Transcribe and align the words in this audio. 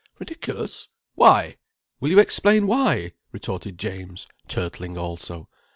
"Ridiculous! 0.17 0.89
Why? 1.13 1.57
Will 1.99 2.09
you 2.09 2.17
explain 2.17 2.65
why!" 2.65 3.11
retorted 3.31 3.77
James, 3.77 4.25
turtling 4.47 4.97
also. 4.97 5.47